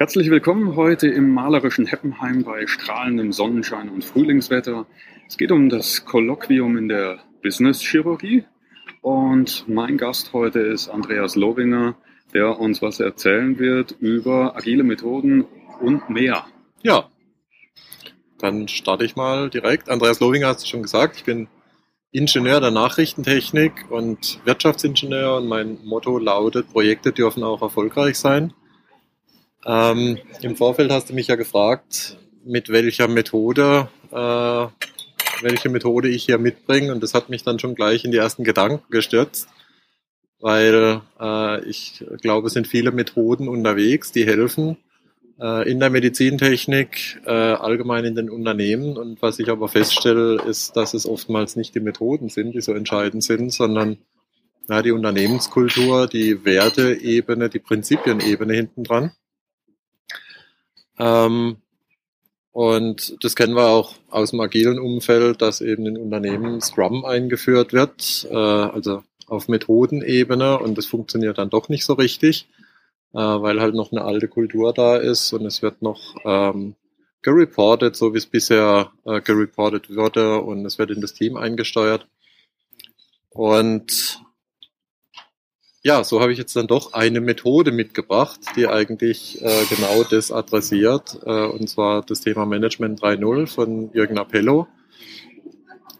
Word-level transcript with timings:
Herzlich 0.00 0.30
willkommen 0.30 0.76
heute 0.76 1.08
im 1.08 1.34
malerischen 1.34 1.84
Heppenheim 1.84 2.44
bei 2.44 2.68
strahlendem 2.68 3.32
Sonnenschein 3.32 3.88
und 3.88 4.04
Frühlingswetter. 4.04 4.86
Es 5.26 5.36
geht 5.36 5.50
um 5.50 5.68
das 5.68 6.04
Kolloquium 6.04 6.76
in 6.76 6.88
der 6.88 7.18
Business 7.42 7.80
Chirurgie 7.80 8.44
und 9.02 9.64
mein 9.66 9.98
Gast 9.98 10.32
heute 10.32 10.60
ist 10.60 10.88
Andreas 10.88 11.34
Lowinger, 11.34 11.96
der 12.32 12.60
uns 12.60 12.80
was 12.80 13.00
erzählen 13.00 13.58
wird 13.58 13.96
über 13.98 14.54
agile 14.54 14.84
Methoden 14.84 15.44
und 15.80 16.08
mehr. 16.08 16.46
Ja, 16.84 17.08
dann 18.38 18.68
starte 18.68 19.04
ich 19.04 19.16
mal 19.16 19.50
direkt. 19.50 19.88
Andreas 19.88 20.20
Lowinger 20.20 20.46
hat 20.46 20.58
es 20.58 20.68
schon 20.68 20.82
gesagt, 20.82 21.16
ich 21.16 21.24
bin 21.24 21.48
Ingenieur 22.12 22.60
der 22.60 22.70
Nachrichtentechnik 22.70 23.90
und 23.90 24.38
Wirtschaftsingenieur 24.44 25.38
und 25.38 25.48
mein 25.48 25.84
Motto 25.84 26.18
lautet, 26.18 26.70
Projekte 26.70 27.10
dürfen 27.10 27.42
auch 27.42 27.62
erfolgreich 27.62 28.16
sein. 28.16 28.52
Ähm, 29.66 30.18
Im 30.42 30.56
Vorfeld 30.56 30.90
hast 30.90 31.10
du 31.10 31.14
mich 31.14 31.28
ja 31.28 31.36
gefragt, 31.36 32.16
mit 32.44 32.68
welcher 32.70 33.08
Methode, 33.08 33.88
äh, 34.10 34.66
welche 35.42 35.68
Methode 35.68 36.08
ich 36.08 36.24
hier 36.24 36.38
mitbringe 36.38 36.92
und 36.92 37.02
das 37.02 37.14
hat 37.14 37.28
mich 37.28 37.42
dann 37.42 37.58
schon 37.58 37.74
gleich 37.74 38.04
in 38.04 38.10
die 38.10 38.18
ersten 38.18 38.44
Gedanken 38.44 38.90
gestürzt, 38.90 39.48
weil 40.40 41.00
äh, 41.20 41.64
ich 41.64 42.04
glaube, 42.22 42.46
es 42.46 42.54
sind 42.54 42.66
viele 42.66 42.92
Methoden 42.92 43.48
unterwegs, 43.48 44.12
die 44.12 44.26
helfen 44.26 44.76
äh, 45.40 45.70
in 45.70 45.80
der 45.80 45.90
Medizintechnik, 45.90 47.20
äh, 47.24 47.30
allgemein 47.30 48.04
in 48.04 48.14
den 48.14 48.30
Unternehmen. 48.30 48.96
Und 48.96 49.22
was 49.22 49.38
ich 49.38 49.50
aber 49.50 49.68
feststelle, 49.68 50.42
ist, 50.42 50.76
dass 50.76 50.94
es 50.94 51.06
oftmals 51.06 51.56
nicht 51.56 51.74
die 51.74 51.80
Methoden 51.80 52.28
sind, 52.28 52.52
die 52.52 52.60
so 52.60 52.72
entscheidend 52.72 53.22
sind, 53.22 53.52
sondern 53.52 53.98
ja, 54.68 54.82
die 54.82 54.92
Unternehmenskultur, 54.92 56.06
die 56.06 56.44
Werteebene, 56.44 57.48
die 57.48 57.58
Prinzipienebene 57.58 58.54
hinten 58.54 58.84
dran. 58.84 59.12
Ähm, 60.98 61.56
und 62.52 63.16
das 63.22 63.36
kennen 63.36 63.54
wir 63.54 63.68
auch 63.68 63.94
aus 64.10 64.30
dem 64.30 64.40
agilen 64.40 64.78
Umfeld, 64.78 65.42
dass 65.42 65.60
eben 65.60 65.86
in 65.86 65.96
Unternehmen 65.96 66.60
Scrum 66.60 67.04
eingeführt 67.04 67.72
wird, 67.72 68.26
äh, 68.30 68.34
also 68.34 69.02
auf 69.26 69.48
Methodenebene 69.48 70.58
und 70.58 70.78
das 70.78 70.86
funktioniert 70.86 71.38
dann 71.38 71.50
doch 71.50 71.68
nicht 71.68 71.84
so 71.84 71.92
richtig 71.92 72.48
äh, 73.14 73.18
weil 73.18 73.60
halt 73.60 73.74
noch 73.74 73.92
eine 73.92 74.04
alte 74.04 74.28
Kultur 74.28 74.72
da 74.72 74.96
ist 74.96 75.32
und 75.32 75.46
es 75.46 75.62
wird 75.62 75.82
noch 75.82 76.16
ähm, 76.24 76.74
gereportet, 77.22 77.96
so 77.96 78.14
wie 78.14 78.18
es 78.18 78.26
bisher 78.26 78.92
äh, 79.04 79.20
gereportet 79.20 79.94
wurde 79.94 80.40
und 80.40 80.64
es 80.66 80.78
wird 80.78 80.90
in 80.90 81.00
das 81.00 81.14
Team 81.14 81.36
eingesteuert. 81.36 82.06
Und 83.30 84.20
ja, 85.88 86.04
so 86.04 86.20
habe 86.20 86.32
ich 86.32 86.38
jetzt 86.38 86.54
dann 86.54 86.66
doch 86.66 86.92
eine 86.92 87.22
Methode 87.22 87.72
mitgebracht, 87.72 88.40
die 88.56 88.68
eigentlich 88.68 89.40
äh, 89.40 89.64
genau 89.70 90.04
das 90.04 90.30
adressiert, 90.30 91.18
äh, 91.24 91.46
und 91.46 91.66
zwar 91.66 92.02
das 92.02 92.20
Thema 92.20 92.44
Management 92.44 93.00
3.0 93.00 93.46
von 93.46 93.90
Jürgen 93.94 94.18
Appello. 94.18 94.68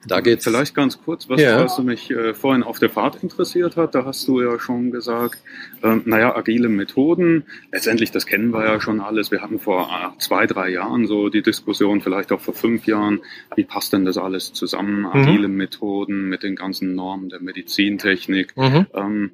Da 0.07 0.21
geht's. 0.21 0.45
Vielleicht 0.45 0.75
ganz 0.75 1.01
kurz, 1.03 1.29
was, 1.29 1.41
ja. 1.41 1.65
was 1.65 1.79
mich 1.79 2.11
äh, 2.11 2.35
vorhin 2.35 2.63
auf 2.63 2.79
der 2.79 2.91
Fahrt 2.91 3.23
interessiert 3.23 3.77
hat. 3.77 3.95
Da 3.95 4.05
hast 4.05 4.29
du 4.29 4.43
ja 4.43 4.59
schon 4.59 4.91
gesagt, 4.91 5.39
ähm, 5.83 6.03
naja, 6.05 6.37
agile 6.37 6.69
Methoden. 6.69 7.45
Letztendlich, 7.73 8.11
das 8.11 8.27
kennen 8.27 8.53
wir 8.53 8.65
ja 8.65 8.81
schon 8.81 9.01
alles. 9.01 9.31
Wir 9.31 9.41
hatten 9.41 9.59
vor 9.59 9.89
äh, 9.89 10.19
zwei, 10.19 10.47
drei 10.47 10.69
Jahren 10.69 11.07
so 11.07 11.31
die 11.31 11.43
Diskussion, 11.43 12.01
vielleicht 12.01 12.31
auch 12.31 12.41
vor 12.41 12.55
fünf 12.55 12.87
Jahren, 12.87 13.21
wie 13.57 13.65
passt 13.65 13.93
denn 13.93 14.05
das 14.05 14.19
alles 14.19 14.53
zusammen? 14.53 15.01
Mhm. 15.01 15.07
Agile 15.07 15.49
Methoden 15.49 16.29
mit 16.29 16.43
den 16.43 16.57
ganzen 16.57 16.95
Normen 16.95 17.31
der 17.31 17.41
Medizintechnik. 17.41 18.57
Mhm. 18.57 18.87
Ähm, 18.95 19.31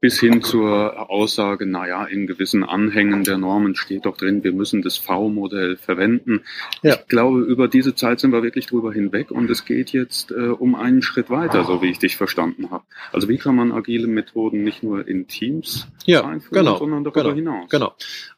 bis 0.00 0.20
hin 0.20 0.42
zur 0.42 1.10
Aussage, 1.10 1.66
naja, 1.66 2.04
in 2.04 2.26
gewissen 2.26 2.64
Anhängen 2.64 3.24
der 3.24 3.38
Normen 3.38 3.74
steht 3.74 4.06
doch 4.06 4.16
drin, 4.16 4.44
wir 4.44 4.52
müssen 4.52 4.82
das 4.82 4.96
V-Modell 4.96 5.76
verwenden. 5.76 6.42
Ja. 6.82 6.94
Ich 6.94 7.08
glaube, 7.08 7.40
über 7.40 7.68
diese 7.68 7.94
Zeit 7.94 8.20
sind 8.20 8.32
wir 8.32 8.42
wirklich 8.42 8.66
drüber 8.66 8.92
hinweg 8.92 9.30
und 9.30 9.50
es 9.50 9.64
geht 9.64 9.92
jetzt 9.92 10.30
äh, 10.30 10.48
um 10.48 10.74
einen 10.74 11.02
Schritt 11.02 11.30
weiter, 11.30 11.64
so 11.64 11.82
wie 11.82 11.90
ich 11.90 11.98
dich 11.98 12.16
verstanden 12.16 12.70
habe. 12.70 12.84
Also 13.12 13.28
wie 13.28 13.38
kann 13.38 13.56
man 13.56 13.72
agile 13.72 14.06
Methoden 14.06 14.62
nicht 14.62 14.82
nur 14.82 15.06
in 15.06 15.26
Teams 15.26 15.88
ja, 16.04 16.24
einführen, 16.24 16.64
genau, 16.64 16.78
sondern 16.78 17.04
darüber 17.04 17.34
genau, 17.34 17.34
hinaus? 17.34 17.70
Genau. 17.70 17.94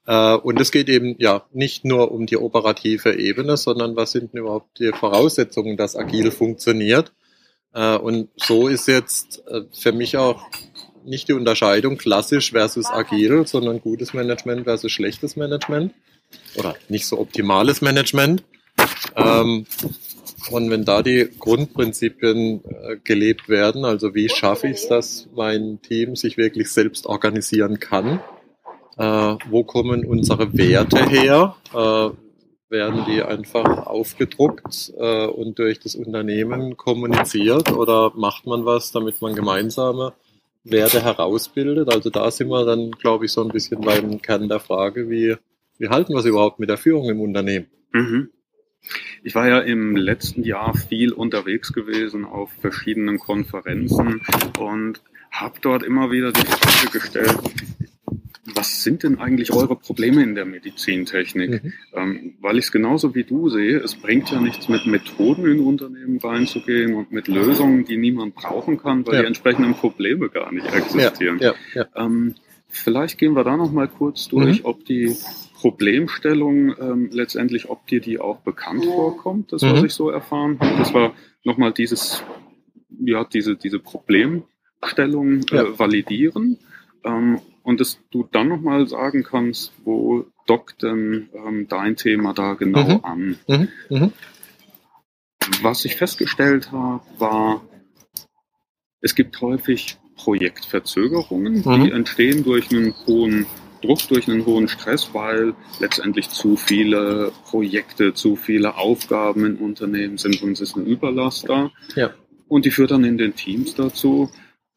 Äh, 0.06 0.36
und 0.36 0.60
es 0.60 0.70
geht 0.70 0.88
eben 0.88 1.16
ja 1.18 1.44
nicht 1.52 1.84
nur 1.84 2.10
um 2.10 2.26
die 2.26 2.36
operative 2.36 3.14
Ebene, 3.14 3.56
sondern 3.56 3.96
was 3.96 4.12
sind 4.12 4.32
denn 4.32 4.40
überhaupt 4.40 4.78
die 4.78 4.92
Voraussetzungen, 4.92 5.76
dass 5.76 5.96
agil 5.96 6.30
funktioniert? 6.30 7.12
Äh, 7.72 7.96
und 7.96 8.30
so 8.36 8.68
ist 8.68 8.88
jetzt 8.88 9.42
äh, 9.46 9.62
für 9.72 9.92
mich 9.92 10.16
auch 10.16 10.44
nicht 11.04 11.28
die 11.28 11.32
Unterscheidung 11.32 11.96
klassisch 11.96 12.52
versus 12.52 12.86
agil, 12.86 13.46
sondern 13.46 13.80
gutes 13.80 14.14
Management 14.14 14.64
versus 14.64 14.92
schlechtes 14.92 15.36
Management 15.36 15.92
oder 16.56 16.76
nicht 16.88 17.06
so 17.06 17.18
optimales 17.18 17.80
Management. 17.80 18.42
Ähm, 19.16 19.66
und 20.50 20.70
wenn 20.70 20.84
da 20.84 21.02
die 21.02 21.28
Grundprinzipien 21.38 22.64
äh, 22.64 22.96
gelebt 23.04 23.48
werden, 23.48 23.84
also 23.84 24.14
wie 24.14 24.28
schaffe 24.28 24.68
ich 24.68 24.78
es, 24.78 24.88
dass 24.88 25.28
mein 25.34 25.80
Team 25.82 26.16
sich 26.16 26.36
wirklich 26.36 26.70
selbst 26.70 27.06
organisieren 27.06 27.78
kann, 27.78 28.20
äh, 28.96 29.36
wo 29.48 29.64
kommen 29.64 30.04
unsere 30.04 30.56
Werte 30.56 31.08
her, 31.08 31.56
äh, 31.74 32.10
werden 32.70 33.04
die 33.06 33.22
einfach 33.22 33.86
aufgedruckt 33.86 34.92
äh, 34.96 35.26
und 35.26 35.58
durch 35.58 35.80
das 35.80 35.96
Unternehmen 35.96 36.76
kommuniziert 36.76 37.72
oder 37.72 38.12
macht 38.14 38.46
man 38.46 38.64
was, 38.64 38.92
damit 38.92 39.20
man 39.20 39.34
gemeinsame 39.34 40.12
Werte 40.64 41.02
herausbildet. 41.02 41.92
Also 41.92 42.10
da 42.10 42.30
sind 42.30 42.48
wir 42.48 42.64
dann, 42.64 42.90
glaube 42.92 43.26
ich, 43.26 43.32
so 43.32 43.42
ein 43.42 43.48
bisschen 43.48 43.80
beim 43.80 44.20
Kern 44.20 44.48
der 44.48 44.60
Frage, 44.60 45.08
wie, 45.10 45.36
wie 45.78 45.88
halten 45.88 46.12
wir 46.12 46.20
es 46.20 46.26
überhaupt 46.26 46.58
mit 46.58 46.68
der 46.68 46.76
Führung 46.76 47.08
im 47.08 47.20
Unternehmen? 47.20 47.66
Mhm. 47.92 48.30
Ich 49.22 49.34
war 49.34 49.48
ja 49.48 49.60
im 49.60 49.96
letzten 49.96 50.42
Jahr 50.42 50.74
viel 50.74 51.12
unterwegs 51.12 51.72
gewesen 51.72 52.24
auf 52.24 52.50
verschiedenen 52.60 53.18
Konferenzen 53.18 54.22
und 54.58 55.02
habe 55.30 55.58
dort 55.60 55.82
immer 55.82 56.10
wieder 56.10 56.32
die 56.32 56.40
Frage 56.40 56.98
gestellt, 56.98 57.38
was 58.80 58.84
sind 58.84 59.02
denn 59.02 59.18
eigentlich 59.18 59.52
eure 59.52 59.76
Probleme 59.76 60.22
in 60.22 60.34
der 60.34 60.46
Medizintechnik? 60.46 61.62
Mhm. 61.62 61.72
Ähm, 61.94 62.34
weil 62.40 62.56
ich 62.56 62.64
es 62.64 62.72
genauso 62.72 63.14
wie 63.14 63.24
du 63.24 63.50
sehe, 63.50 63.76
es 63.76 63.94
bringt 63.94 64.30
ja 64.30 64.40
nichts 64.40 64.70
mit 64.70 64.86
Methoden 64.86 65.44
in 65.44 65.60
Unternehmen 65.60 66.18
reinzugehen 66.18 66.94
und 66.94 67.12
mit 67.12 67.28
Lösungen, 67.28 67.84
die 67.84 67.98
niemand 67.98 68.34
brauchen 68.34 68.78
kann, 68.78 69.06
weil 69.06 69.16
ja. 69.16 69.20
die 69.20 69.26
entsprechenden 69.26 69.74
Probleme 69.74 70.30
gar 70.30 70.50
nicht 70.50 70.66
existieren. 70.72 71.38
Ja, 71.40 71.52
ja, 71.74 71.88
ähm, 71.94 72.36
vielleicht 72.68 73.18
gehen 73.18 73.34
wir 73.34 73.44
da 73.44 73.58
noch 73.58 73.70
mal 73.70 73.86
kurz 73.86 74.28
durch, 74.28 74.60
mhm. 74.60 74.64
ob 74.64 74.86
die 74.86 75.14
Problemstellung 75.56 76.74
ähm, 76.80 77.10
letztendlich, 77.12 77.68
ob 77.68 77.86
dir 77.86 78.00
die 78.00 78.18
auch 78.18 78.40
bekannt 78.40 78.86
vorkommt, 78.86 79.52
das, 79.52 79.62
was 79.62 79.80
mhm. 79.80 79.86
ich 79.86 79.92
so 79.92 80.08
erfahren 80.08 80.58
habe. 80.58 80.78
Das 80.78 80.94
war 80.94 81.12
nochmal 81.44 81.74
dieses, 81.74 82.24
ja, 82.98 83.24
diese, 83.24 83.56
diese 83.56 83.78
Problemstellung 83.78 85.40
äh, 85.50 85.78
validieren. 85.78 86.56
Ähm, 87.04 87.40
und 87.62 87.80
dass 87.80 87.98
du 88.10 88.28
dann 88.30 88.48
nochmal 88.48 88.86
sagen 88.86 89.22
kannst, 89.22 89.72
wo 89.84 90.26
dockt 90.46 90.82
denn 90.82 91.28
ähm, 91.34 91.66
dein 91.68 91.96
Thema 91.96 92.32
da 92.32 92.54
genau 92.54 92.98
mhm. 92.98 93.04
an. 93.04 93.38
Mhm. 93.46 93.68
Mhm. 93.88 94.12
Was 95.62 95.84
ich 95.84 95.96
festgestellt 95.96 96.72
habe, 96.72 97.02
war, 97.18 97.62
es 99.00 99.14
gibt 99.14 99.40
häufig 99.40 99.98
Projektverzögerungen, 100.16 101.62
die 101.62 101.68
mhm. 101.68 101.92
entstehen 101.92 102.44
durch 102.44 102.70
einen 102.70 102.94
hohen 103.06 103.46
Druck, 103.80 104.06
durch 104.08 104.28
einen 104.28 104.44
hohen 104.44 104.68
Stress, 104.68 105.10
weil 105.14 105.54
letztendlich 105.78 106.28
zu 106.28 106.56
viele 106.56 107.32
Projekte, 107.46 108.12
zu 108.12 108.36
viele 108.36 108.76
Aufgaben 108.76 109.46
in 109.46 109.56
Unternehmen 109.56 110.18
sind 110.18 110.42
und 110.42 110.52
es 110.52 110.60
ist 110.60 110.76
eine 110.76 110.84
Überlast 110.84 111.48
da. 111.48 111.70
Ja. 111.94 112.10
Und 112.48 112.64
die 112.64 112.70
führt 112.70 112.90
dann 112.90 113.04
in 113.04 113.16
den 113.16 113.34
Teams 113.34 113.74
dazu, 113.74 114.30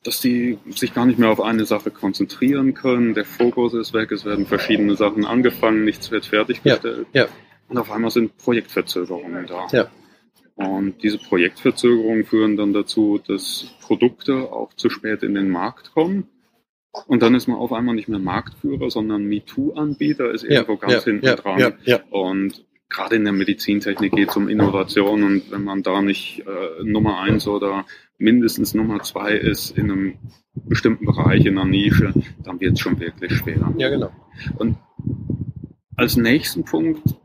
dass 0.04 0.20
die 0.20 0.58
sich 0.70 0.94
gar 0.94 1.06
nicht 1.06 1.18
mehr 1.18 1.30
auf 1.30 1.42
eine 1.42 1.66
Sache 1.66 1.92
konzentrieren 1.92 2.74
können. 2.74 3.14
Der 3.14 3.26
Fokus 3.26 3.74
ist 3.74 3.94
weg, 3.94 4.12
es 4.12 4.26
werden 4.26 4.46
verschiedene 4.46 4.96
Sachen 4.96 5.26
angefangen, 5.26 5.86
nichts 5.86 6.12
wird 6.12 6.26
fertiggestellt. 6.26 7.08
Ja, 7.14 7.24
ja. 7.24 7.28
Und 7.70 7.78
auf 7.78 7.92
einmal 7.92 8.12
sind 8.12 8.38
Projektverzögerungen 8.38 9.48
da. 9.48 9.68
Ja. 9.72 9.90
Und 10.56 11.02
diese 11.02 11.18
Projektverzögerungen 11.18 12.26
führen 12.26 12.58
dann 12.58 12.74
dazu, 12.74 13.20
dass 13.26 13.66
Produkte 13.82 14.52
auch 14.52 14.74
zu 14.74 14.90
spät 14.90 15.24
in 15.24 15.34
den 15.34 15.50
Markt 15.50 15.94
kommen. 15.94 16.28
Und 17.08 17.24
dann 17.24 17.34
ist 17.34 17.48
man 17.48 17.58
auf 17.58 17.74
einmal 17.74 17.96
nicht 17.96 18.08
mehr 18.08 18.20
Marktführer, 18.20 18.92
sondern 18.92 19.26
MeToo-Anbieter 19.26 20.30
ist 20.30 20.44
irgendwo 20.44 20.78
ganz 20.78 21.06
hinten 21.06 21.26
dran. 21.26 21.74
Und 22.12 22.64
gerade 22.94 23.16
in 23.16 23.24
der 23.24 23.34
Medizintechnik 23.34 24.14
geht 24.14 24.30
es 24.30 24.38
um 24.38 24.48
Innovation 24.48 25.24
und 25.24 25.52
wenn 25.52 25.64
man 25.64 25.84
da 25.84 26.02
nicht 26.02 26.44
äh, 26.48 26.84
Nummer 26.84 27.20
eins 27.20 27.48
oder 27.48 27.86
mindestens 28.18 28.74
Nummer 28.74 29.02
zwei 29.02 29.34
ist 29.34 29.78
in 29.78 29.92
einem 29.92 30.14
bestimmten 30.54 31.06
Bereich, 31.06 31.46
in 31.46 31.58
einer 31.58 31.70
Nische, 31.70 32.14
dann 32.44 32.62
wird 32.62 32.74
es 32.74 32.80
schon 32.80 33.00
wirklich 33.00 33.34
schwer. 33.34 33.74
Ja, 33.78 33.90
genau. 33.90 34.12
Und 34.58 34.78
als 35.98 36.16
nächsten 36.16 36.64
Punkt 36.64 37.16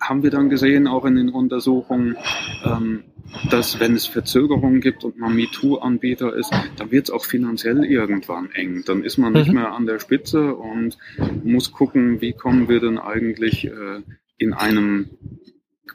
haben 0.00 0.22
wir 0.22 0.30
dann 0.30 0.50
gesehen, 0.50 0.86
auch 0.86 1.04
in 1.04 1.16
den 1.16 1.30
Untersuchungen, 1.30 2.16
ähm, 2.64 3.04
dass 3.50 3.80
wenn 3.80 3.94
es 3.94 4.06
Verzögerungen 4.06 4.80
gibt 4.80 5.02
und 5.02 5.18
man 5.18 5.34
MeToo-Anbieter 5.34 6.34
ist, 6.34 6.52
dann 6.76 6.90
wird 6.90 7.08
es 7.08 7.10
auch 7.10 7.24
finanziell 7.24 7.84
irgendwann 7.84 8.50
eng. 8.52 8.84
Dann 8.86 9.02
ist 9.02 9.18
man 9.18 9.32
nicht 9.32 9.48
mhm. 9.48 9.54
mehr 9.54 9.72
an 9.72 9.86
der 9.86 9.98
Spitze 9.98 10.54
und 10.54 10.96
muss 11.42 11.72
gucken, 11.72 12.20
wie 12.20 12.32
kommen 12.32 12.68
wir 12.68 12.80
denn 12.80 12.98
eigentlich 12.98 13.66
äh, 13.66 14.02
in 14.38 14.52
einem 14.52 15.10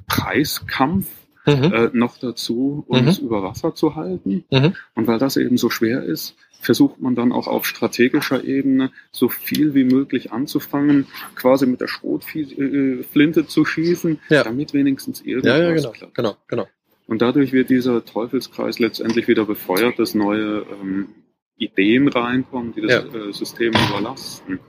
Preiskampf 0.08 1.08
mhm. 1.46 1.74
äh, 1.74 1.90
noch 1.94 2.18
dazu, 2.18 2.84
uns 2.88 3.20
mhm. 3.20 3.28
über 3.28 3.44
Wasser 3.44 3.76
zu 3.76 3.96
halten. 3.96 4.46
Mhm. 4.52 4.76
Und 4.96 5.08
weil 5.08 5.20
das 5.20 5.38
eben 5.38 5.58
so 5.58 5.70
schwer 5.70 6.04
ist, 6.04 6.36
versucht 6.62 7.02
man 7.02 7.16
dann 7.16 7.32
auch 7.32 7.48
auf 7.48 7.66
strategischer 7.66 8.44
Ebene 8.44 8.92
so 9.12 9.30
viel 9.30 9.74
wie 9.74 9.84
möglich 9.84 10.32
anzufangen, 10.32 11.08
quasi 11.36 11.66
mit 11.66 11.82
der 11.82 11.88
Schrotflinte 11.88 13.48
zu 13.48 13.66
schießen, 13.66 14.20
ja. 14.30 14.44
damit 14.44 14.74
wenigstens 14.74 15.22
irgendwas 15.22 15.58
ja, 15.58 15.70
ja, 15.70 15.74
genau, 15.74 15.92
klappt. 15.92 16.16
Genau, 16.16 16.38
genau. 16.48 16.68
Und 17.08 17.22
dadurch 17.22 17.52
wird 17.52 17.70
dieser 17.70 18.06
Teufelskreis 18.06 18.80
letztendlich 18.80 19.28
wieder 19.28 19.46
befeuert, 19.46 20.00
dass 20.00 20.14
neue 20.14 20.66
ähm, 20.82 21.10
Ideen 21.58 22.08
reinkommen, 22.08 22.74
die 22.74 22.82
das 22.82 22.92
ja. 22.92 23.28
äh, 23.28 23.34
System 23.34 23.74
überlasten. 23.74 24.60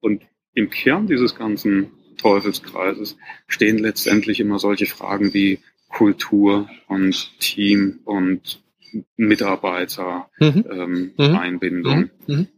Und 0.00 0.22
im 0.54 0.70
Kern 0.70 1.06
dieses 1.06 1.36
ganzen 1.36 1.92
Teufelskreises 2.20 3.16
stehen 3.46 3.78
letztendlich 3.78 4.40
immer 4.40 4.58
solche 4.58 4.86
Fragen 4.86 5.32
wie 5.34 5.58
Kultur 5.88 6.68
und 6.86 7.38
Team 7.40 8.00
und 8.04 8.62
Mitarbeiter-Einbindung. 9.16 11.98
Mhm. 11.98 12.10
Ähm, 12.26 12.26
mhm. 12.26 12.48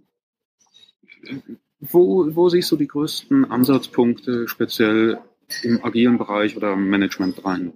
mhm. 1.30 1.58
Wo, 1.80 2.26
wo 2.34 2.48
siehst 2.48 2.70
du 2.70 2.76
die 2.76 2.86
größten 2.86 3.50
Ansatzpunkte 3.50 4.46
speziell 4.46 5.18
im 5.62 5.84
agilen 5.84 6.16
Bereich 6.16 6.56
oder 6.56 6.74
im 6.74 6.88
Management 6.88 7.38
3.0? 7.38 7.72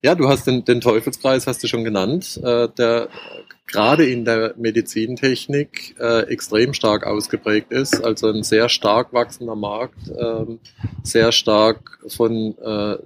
Ja, 0.00 0.14
du 0.14 0.28
hast 0.28 0.46
den, 0.46 0.64
den 0.64 0.80
Teufelskreis, 0.80 1.48
hast 1.48 1.62
du 1.62 1.66
schon 1.66 1.82
genannt, 1.82 2.40
äh, 2.44 2.68
der 2.68 3.08
gerade 3.66 4.06
in 4.06 4.24
der 4.24 4.54
Medizintechnik 4.56 5.96
äh, 5.98 6.22
extrem 6.28 6.72
stark 6.72 7.04
ausgeprägt 7.04 7.72
ist. 7.72 8.02
Also 8.04 8.28
ein 8.28 8.44
sehr 8.44 8.68
stark 8.68 9.12
wachsender 9.12 9.56
Markt, 9.56 10.08
äh, 10.08 10.46
sehr 11.02 11.32
stark 11.32 11.98
von 12.06 12.56
äh, 12.58 12.96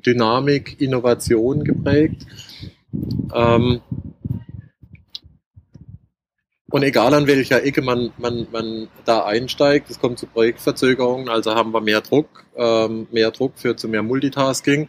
Dynamik, 0.00 0.80
Innovation 0.80 1.62
geprägt. 1.62 2.26
Ähm, 3.34 3.82
und 6.70 6.82
egal 6.82 7.12
an 7.12 7.26
welcher 7.26 7.62
Ecke 7.62 7.82
man, 7.82 8.12
man, 8.16 8.46
man 8.50 8.88
da 9.04 9.26
einsteigt, 9.26 9.90
es 9.90 10.00
kommt 10.00 10.18
zu 10.18 10.26
Projektverzögerungen, 10.26 11.28
also 11.28 11.54
haben 11.54 11.72
wir 11.72 11.82
mehr 11.82 12.00
Druck, 12.00 12.46
ähm, 12.56 13.08
mehr 13.12 13.30
Druck 13.30 13.58
führt 13.58 13.78
zu 13.78 13.88
mehr 13.88 14.02
Multitasking, 14.02 14.88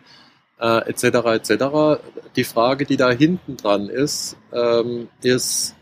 äh, 0.59 0.89
etc. 0.89 1.03
etc. 1.03 2.01
Die 2.35 2.43
Frage, 2.43 2.85
die 2.85 2.97
da 2.97 3.11
hinten 3.11 3.57
dran 3.57 3.89
ist, 3.89 4.37
ähm, 4.53 5.09
ist, 5.21 5.75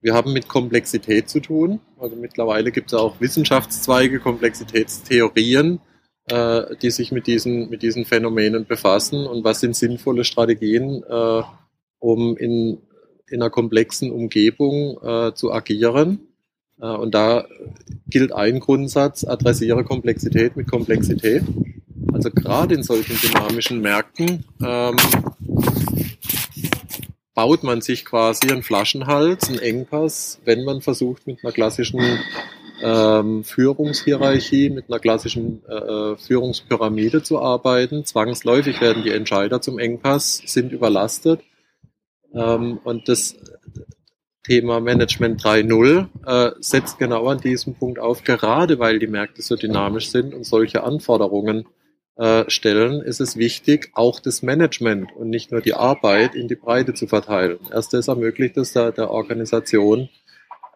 wir 0.00 0.14
haben 0.14 0.32
mit 0.32 0.48
Komplexität 0.48 1.28
zu 1.28 1.40
tun. 1.40 1.80
Also 1.98 2.16
mittlerweile 2.16 2.72
gibt 2.72 2.92
es 2.92 2.98
auch 2.98 3.20
Wissenschaftszweige, 3.20 4.20
Komplexitätstheorien, 4.20 5.80
äh, 6.26 6.76
die 6.82 6.90
sich 6.90 7.12
mit 7.12 7.26
diesen, 7.26 7.70
mit 7.70 7.82
diesen 7.82 8.04
Phänomenen 8.04 8.66
befassen 8.66 9.26
und 9.26 9.44
was 9.44 9.60
sind 9.60 9.76
sinnvolle 9.76 10.24
Strategien, 10.24 11.02
äh, 11.08 11.42
um 11.98 12.36
in, 12.36 12.78
in 13.28 13.40
einer 13.40 13.50
komplexen 13.50 14.10
Umgebung 14.10 14.98
äh, 15.02 15.34
zu 15.34 15.52
agieren. 15.52 16.20
Äh, 16.80 16.86
und 16.86 17.14
da 17.14 17.46
gilt 18.06 18.32
ein 18.32 18.60
Grundsatz, 18.60 19.24
adressiere 19.24 19.84
Komplexität 19.84 20.56
mit 20.56 20.70
Komplexität. 20.70 21.44
Also 22.24 22.34
gerade 22.40 22.74
in 22.74 22.82
solchen 22.82 23.18
dynamischen 23.18 23.82
Märkten 23.82 24.46
ähm, 24.64 24.96
baut 27.34 27.62
man 27.62 27.82
sich 27.82 28.06
quasi 28.06 28.50
einen 28.50 28.62
Flaschenhals, 28.62 29.50
einen 29.50 29.58
Engpass, 29.58 30.40
wenn 30.46 30.64
man 30.64 30.80
versucht, 30.80 31.26
mit 31.26 31.44
einer 31.44 31.52
klassischen 31.52 32.00
ähm, 32.80 33.44
Führungshierarchie, 33.44 34.70
mit 34.70 34.88
einer 34.88 35.00
klassischen 35.00 35.62
äh, 35.66 36.16
Führungspyramide 36.16 37.22
zu 37.22 37.40
arbeiten. 37.40 38.06
Zwangsläufig 38.06 38.80
werden 38.80 39.02
die 39.02 39.10
Entscheider 39.10 39.60
zum 39.60 39.78
Engpass, 39.78 40.40
sind 40.46 40.72
überlastet. 40.72 41.42
Ähm, 42.32 42.78
und 42.84 43.06
das 43.06 43.36
Thema 44.44 44.80
Management 44.80 45.42
3.0 45.42 46.06
äh, 46.24 46.52
setzt 46.60 46.98
genau 46.98 47.26
an 47.26 47.42
diesem 47.42 47.74
Punkt 47.74 47.98
auf, 47.98 48.24
gerade 48.24 48.78
weil 48.78 48.98
die 48.98 49.08
Märkte 49.08 49.42
so 49.42 49.56
dynamisch 49.56 50.08
sind 50.08 50.32
und 50.32 50.44
solche 50.44 50.84
Anforderungen 50.84 51.66
äh, 52.16 52.44
stellen, 52.48 53.00
ist 53.02 53.20
es 53.20 53.36
wichtig, 53.36 53.90
auch 53.94 54.20
das 54.20 54.42
Management 54.42 55.10
und 55.16 55.30
nicht 55.30 55.50
nur 55.50 55.60
die 55.60 55.74
Arbeit 55.74 56.34
in 56.34 56.48
die 56.48 56.54
Breite 56.54 56.94
zu 56.94 57.06
verteilen. 57.06 57.58
Erst 57.72 57.92
das 57.92 58.08
ermöglicht 58.08 58.56
es 58.56 58.72
der, 58.72 58.92
der 58.92 59.10
Organisation, 59.10 60.08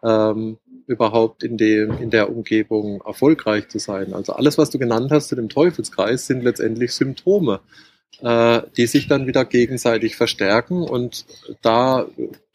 ähm, 0.03 0.57
überhaupt 0.87 1.43
in, 1.43 1.57
dem, 1.57 1.97
in 1.99 2.09
der 2.09 2.29
Umgebung 2.29 3.01
erfolgreich 3.05 3.69
zu 3.69 3.77
sein. 3.77 4.13
Also 4.13 4.33
alles, 4.33 4.57
was 4.57 4.71
du 4.71 4.79
genannt 4.79 5.11
hast 5.11 5.27
zu 5.27 5.35
dem 5.35 5.47
Teufelskreis, 5.47 6.25
sind 6.25 6.43
letztendlich 6.43 6.93
Symptome, 6.93 7.59
äh, 8.21 8.61
die 8.75 8.87
sich 8.87 9.07
dann 9.07 9.27
wieder 9.27 9.45
gegenseitig 9.45 10.15
verstärken. 10.15 10.81
Und 10.81 11.25
da 11.61 12.07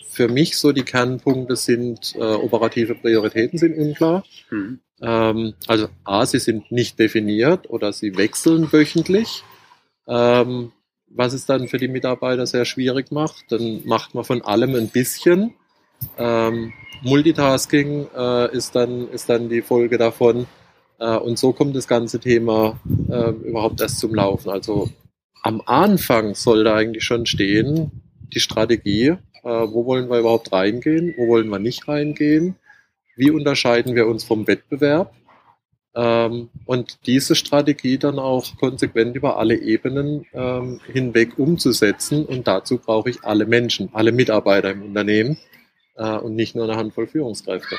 für 0.05 0.29
mich 0.29 0.59
so 0.59 0.73
die 0.73 0.83
Kernpunkte 0.83 1.57
sind, 1.57 2.15
äh, 2.17 2.23
operative 2.23 2.97
Prioritäten 2.97 3.59
sind 3.59 3.77
unklar. 3.79 4.25
Mhm. 4.51 4.81
Ähm, 5.05 5.55
also 5.67 5.89
A, 6.05 6.25
sie 6.25 6.39
sind 6.39 6.73
nicht 6.73 6.99
definiert 6.99 7.69
oder 7.69 7.93
sie 7.93 8.17
wechseln 8.17 8.73
wöchentlich. 8.73 9.45
Ähm, 10.09 10.73
was 11.09 11.33
es 11.33 11.47
dann 11.47 11.69
für 11.69 11.79
die 11.79 11.89
Mitarbeiter 11.89 12.47
sehr 12.47 12.65
schwierig 12.65 13.13
macht, 13.13 13.53
dann 13.53 13.83
macht 13.85 14.15
man 14.15 14.25
von 14.25 14.43
allem 14.43 14.75
ein 14.75 14.89
bisschen. 14.89 15.55
Ähm, 16.19 16.73
Multitasking 17.03 18.09
äh, 18.17 18.57
ist, 18.57 18.75
dann, 18.75 19.09
ist 19.11 19.29
dann 19.29 19.49
die 19.49 19.63
Folge 19.63 19.99
davon. 19.99 20.47
Äh, 20.99 21.17
und 21.17 21.39
so 21.39 21.53
kommt 21.53 21.77
das 21.77 21.87
ganze 21.87 22.19
Thema 22.19 22.81
äh, 23.09 23.31
überhaupt 23.31 23.81
erst 23.81 24.01
zum 24.01 24.15
Laufen. 24.15 24.51
Also 24.51 24.89
am 25.43 25.63
Anfang 25.67 26.35
soll 26.35 26.65
da 26.65 26.77
eigentlich 26.77 27.05
schon 27.05 27.27
stehen, 27.27 27.91
die 28.35 28.41
Strategie, 28.41 29.09
äh, 29.09 29.19
wo 29.45 29.85
wollen 29.85 30.09
wir 30.09 30.19
überhaupt 30.19 30.53
reingehen, 30.53 31.15
wo 31.19 31.29
wollen 31.29 31.49
wir 31.49 31.59
nicht 31.59 31.87
reingehen, 31.87 32.57
wie 33.17 33.31
unterscheiden 33.31 33.95
wir 33.95 34.07
uns 34.07 34.25
vom 34.25 34.47
Wettbewerb 34.47 35.15
ähm, 35.95 36.51
und 36.67 37.07
diese 37.07 37.35
Strategie 37.35 37.99
dann 37.99 38.19
auch 38.19 38.57
konsequent 38.59 39.15
über 39.17 39.39
alle 39.39 39.57
Ebenen 39.57 40.27
ähm, 40.33 40.81
hinweg 40.93 41.39
umzusetzen. 41.39 42.27
Und 42.27 42.49
dazu 42.49 42.79
brauche 42.79 43.11
ich 43.11 43.25
alle 43.25 43.47
Menschen, 43.47 43.91
alle 43.93 44.13
Mitarbeiter 44.13 44.73
im 44.73 44.83
Unternehmen 44.83 45.39
äh, 45.97 46.17
und 46.17 46.35
nicht 46.35 46.57
nur 46.57 46.65
eine 46.65 46.77
Handvoll 46.77 47.07
Führungskräfte. 47.07 47.77